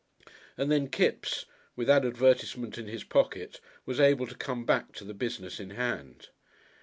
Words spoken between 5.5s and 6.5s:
in hand.